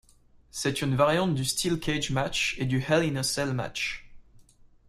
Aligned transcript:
C'est 0.49 0.81
une 0.81 0.95
variante 0.95 1.35
du 1.35 1.45
Steel 1.45 1.79
Cage 1.79 2.09
match 2.09 2.55
et 2.57 2.65
du 2.65 2.81
Hell 2.89 3.03
in 3.07 3.17
a 3.17 3.21
Cell 3.21 3.53
match. 3.53 4.09